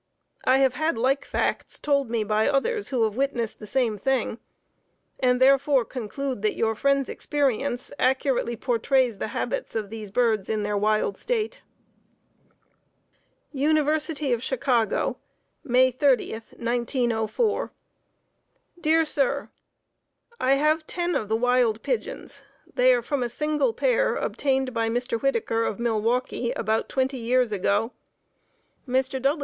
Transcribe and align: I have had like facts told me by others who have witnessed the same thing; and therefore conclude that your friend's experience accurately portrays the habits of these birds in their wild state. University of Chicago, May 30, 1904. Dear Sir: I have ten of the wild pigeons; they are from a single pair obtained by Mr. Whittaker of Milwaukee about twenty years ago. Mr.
I 0.45 0.57
have 0.57 0.73
had 0.73 0.97
like 0.97 1.25
facts 1.25 1.77
told 1.79 2.09
me 2.09 2.23
by 2.23 2.47
others 2.49 2.87
who 2.89 3.03
have 3.03 3.15
witnessed 3.15 3.59
the 3.59 3.67
same 3.67 3.99
thing; 3.99 4.39
and 5.19 5.39
therefore 5.39 5.85
conclude 5.85 6.41
that 6.41 6.55
your 6.55 6.73
friend's 6.73 7.07
experience 7.07 7.91
accurately 7.99 8.55
portrays 8.57 9.19
the 9.19 9.27
habits 9.27 9.75
of 9.75 9.91
these 9.91 10.09
birds 10.09 10.49
in 10.49 10.63
their 10.63 10.75
wild 10.75 11.17
state. 11.17 11.61
University 13.51 14.33
of 14.33 14.41
Chicago, 14.41 15.17
May 15.63 15.91
30, 15.91 16.31
1904. 16.33 17.71
Dear 18.81 19.05
Sir: 19.05 19.49
I 20.39 20.53
have 20.53 20.87
ten 20.87 21.13
of 21.13 21.29
the 21.29 21.35
wild 21.37 21.83
pigeons; 21.83 22.41
they 22.73 22.91
are 22.95 23.03
from 23.03 23.21
a 23.21 23.29
single 23.29 23.71
pair 23.71 24.15
obtained 24.15 24.73
by 24.73 24.89
Mr. 24.89 25.21
Whittaker 25.21 25.63
of 25.63 25.77
Milwaukee 25.77 26.51
about 26.53 26.89
twenty 26.89 27.19
years 27.19 27.51
ago. 27.51 27.91
Mr. 28.87 29.21